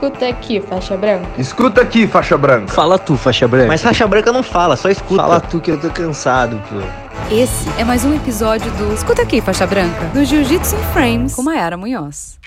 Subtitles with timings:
[0.00, 1.28] Escuta aqui, faixa branca.
[1.36, 2.72] Escuta aqui, faixa branca.
[2.72, 3.66] Fala tu, faixa branca.
[3.66, 5.20] Mas faixa branca não fala, só escuta.
[5.20, 6.76] Fala tu que eu tô cansado, pô.
[7.30, 11.42] Esse é mais um episódio do Escuta aqui, faixa branca, do Jiu-Jitsu in Frames com
[11.42, 12.38] Mayara Munhoz.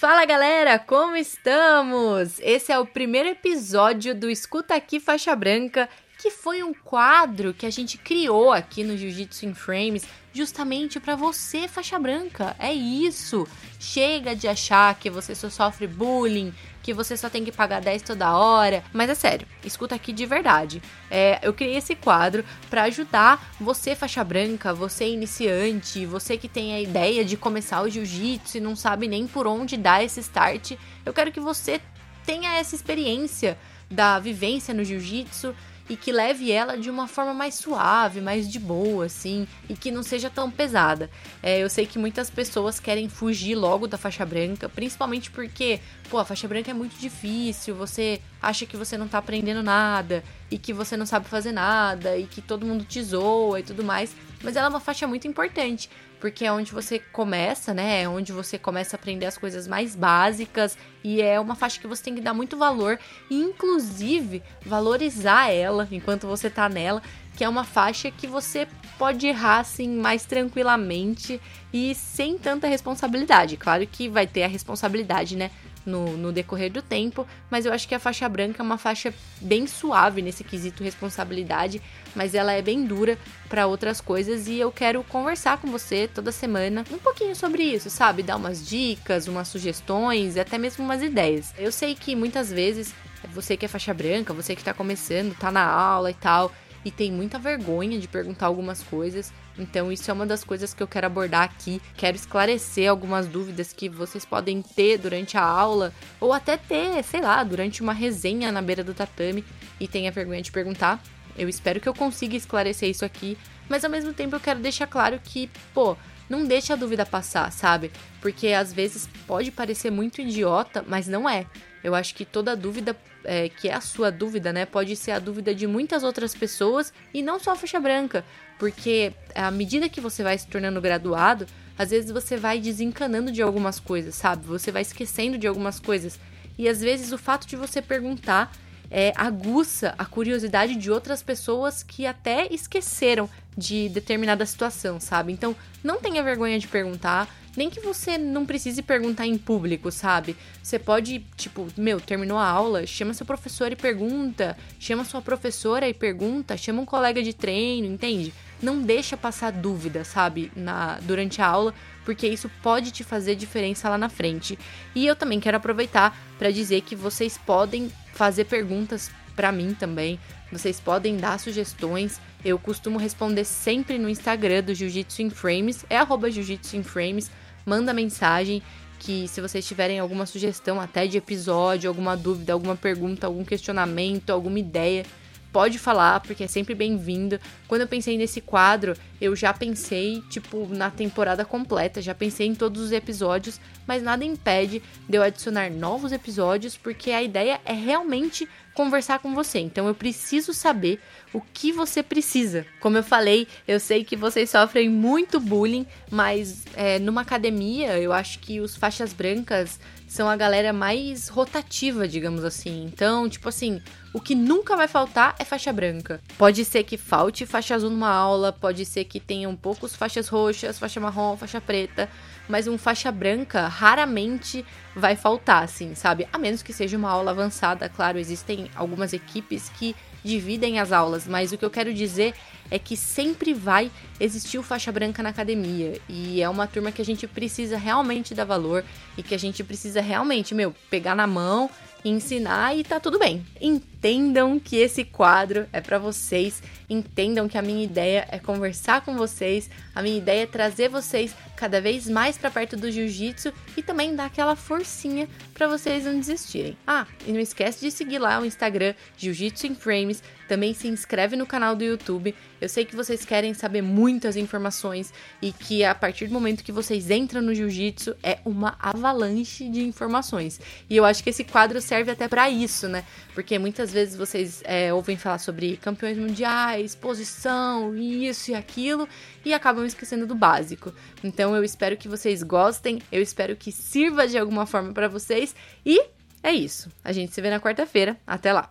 [0.00, 2.40] Fala galera, como estamos?
[2.40, 5.90] Esse é o primeiro episódio do Escuta Aqui Faixa Branca,
[6.22, 11.16] que foi um quadro que a gente criou aqui no Jiu-Jitsu in Frames justamente para
[11.16, 12.54] você, faixa branca.
[12.60, 13.44] É isso.
[13.80, 18.02] Chega de achar que você só sofre bullying, que você só tem que pagar 10
[18.02, 18.84] toda hora.
[18.92, 20.80] Mas é sério, escuta aqui de verdade.
[21.10, 26.72] É, eu criei esse quadro para ajudar você, faixa branca, você iniciante, você que tem
[26.72, 30.74] a ideia de começar o jiu-jitsu e não sabe nem por onde dar esse start.
[31.04, 31.80] Eu quero que você
[32.24, 33.58] tenha essa experiência
[33.90, 35.52] da vivência no jiu-jitsu
[35.88, 39.90] e que leve ela de uma forma mais suave, mais de boa, assim, e que
[39.90, 41.10] não seja tão pesada.
[41.42, 46.18] É, eu sei que muitas pessoas querem fugir logo da faixa branca, principalmente porque, pô,
[46.18, 50.58] a faixa branca é muito difícil, você acha que você não tá aprendendo nada, e
[50.58, 54.14] que você não sabe fazer nada, e que todo mundo te zoa e tudo mais,
[54.42, 55.88] mas ela é uma faixa muito importante,
[56.20, 58.02] porque é onde você começa, né?
[58.02, 61.86] É onde você começa a aprender as coisas mais básicas e é uma faixa que
[61.86, 62.98] você tem que dar muito valor
[63.30, 67.02] e inclusive valorizar ela enquanto você tá nela,
[67.34, 71.40] que é uma faixa que você pode errar assim mais tranquilamente
[71.72, 73.56] e sem tanta responsabilidade.
[73.56, 75.50] Claro que vai ter a responsabilidade, né?
[75.84, 79.12] No, no decorrer do tempo, mas eu acho que a faixa branca é uma faixa
[79.40, 81.80] bem suave nesse quesito responsabilidade,
[82.14, 86.32] mas ela é bem dura para outras coisas e eu quero conversar com você toda
[86.32, 88.22] semana um pouquinho sobre isso, sabe?
[88.22, 91.52] Dar umas dicas, umas sugestões, até mesmo umas ideias.
[91.58, 92.94] Eu sei que muitas vezes
[93.32, 96.52] você que é faixa branca, você que tá começando, tá na aula e tal,
[96.84, 99.32] e tem muita vergonha de perguntar algumas coisas.
[99.58, 101.80] Então, isso é uma das coisas que eu quero abordar aqui.
[101.96, 107.20] Quero esclarecer algumas dúvidas que vocês podem ter durante a aula, ou até ter, sei
[107.20, 109.44] lá, durante uma resenha na beira do tatame
[109.78, 111.02] e tenha vergonha de perguntar.
[111.36, 113.38] Eu espero que eu consiga esclarecer isso aqui,
[113.68, 115.96] mas ao mesmo tempo eu quero deixar claro que, pô,
[116.28, 117.90] não deixe a dúvida passar, sabe?
[118.20, 121.46] Porque às vezes pode parecer muito idiota, mas não é.
[121.82, 125.18] Eu acho que toda dúvida é, que é a sua dúvida, né, pode ser a
[125.18, 128.24] dúvida de muitas outras pessoas e não só a faixa branca,
[128.58, 131.46] porque à medida que você vai se tornando graduado,
[131.78, 134.46] às vezes você vai desencanando de algumas coisas, sabe?
[134.46, 136.18] Você vai esquecendo de algumas coisas.
[136.58, 138.52] E às vezes o fato de você perguntar
[138.90, 145.32] é, aguça a curiosidade de outras pessoas que até esqueceram de determinada situação, sabe?
[145.32, 150.36] Então, não tenha vergonha de perguntar, nem que você não precise perguntar em público, sabe?
[150.62, 155.88] Você pode, tipo, meu, terminou a aula, chama seu professor e pergunta, chama sua professora
[155.88, 158.32] e pergunta, chama um colega de treino, entende?
[158.62, 161.74] Não deixa passar dúvida, sabe, na durante a aula,
[162.04, 164.58] porque isso pode te fazer diferença lá na frente.
[164.94, 170.18] E eu também quero aproveitar para dizer que vocês podem fazer perguntas para mim também.
[170.50, 172.20] Vocês podem dar sugestões.
[172.44, 175.96] Eu costumo responder sempre no Instagram do Jiu-Jitsu in Frames, é
[176.30, 177.30] Jiu-Jitsu in Frames
[177.64, 178.62] manda mensagem
[178.98, 184.30] que se vocês tiverem alguma sugestão até de episódio, alguma dúvida, alguma pergunta, algum questionamento,
[184.30, 185.04] alguma ideia,
[185.52, 187.38] pode falar, porque é sempre bem-vindo.
[187.68, 192.54] Quando eu pensei nesse quadro, eu já pensei, tipo, na temporada completa, já pensei em
[192.54, 197.72] todos os episódios, mas nada impede de eu adicionar novos episódios, porque a ideia é
[197.72, 199.58] realmente conversar com você.
[199.58, 200.98] Então eu preciso saber
[201.32, 202.64] o que você precisa.
[202.80, 208.12] Como eu falei, eu sei que vocês sofrem muito bullying, mas é, numa academia eu
[208.12, 209.78] acho que os faixas brancas
[210.12, 212.84] são a galera mais rotativa, digamos assim.
[212.84, 213.80] Então, tipo assim,
[214.12, 216.20] o que nunca vai faltar é faixa branca.
[216.36, 220.78] Pode ser que falte faixa azul numa aula, pode ser que tenham poucos faixas roxas,
[220.78, 222.10] faixa marrom, faixa preta,
[222.46, 226.28] mas um faixa branca raramente vai faltar, assim, sabe?
[226.30, 231.26] A menos que seja uma aula avançada, claro, existem algumas equipes que dividem as aulas,
[231.26, 232.34] mas o que eu quero dizer
[232.72, 237.02] é que sempre vai existir o faixa branca na academia e é uma turma que
[237.02, 238.82] a gente precisa realmente dar valor
[239.16, 241.68] e que a gente precisa realmente, meu, pegar na mão
[242.04, 243.44] ensinar e tá tudo bem.
[243.60, 249.16] Entendam que esse quadro é para vocês, entendam que a minha ideia é conversar com
[249.16, 253.82] vocês, a minha ideia é trazer vocês cada vez mais para perto do jiu-jitsu e
[253.82, 256.76] também dar aquela forcinha para vocês não desistirem.
[256.86, 261.36] Ah, e não esquece de seguir lá o Instagram Jiu-Jitsu em Frames, também se inscreve
[261.36, 265.12] no canal do YouTube Eu sei que vocês querem saber muitas informações
[265.42, 269.82] e que a partir do momento que vocês entram no jiu-jitsu é uma avalanche de
[269.82, 270.60] informações.
[270.88, 273.02] E eu acho que esse quadro serve até para isso, né?
[273.34, 279.08] Porque muitas vezes vocês é, ouvem falar sobre campeões mundiais, posição, isso e aquilo,
[279.44, 280.94] e acabam esquecendo do básico.
[281.24, 285.52] Então eu espero que vocês gostem, eu espero que sirva de alguma forma para vocês
[285.84, 286.00] e
[286.44, 286.88] é isso.
[287.02, 288.16] A gente se vê na quarta-feira.
[288.24, 288.70] Até lá.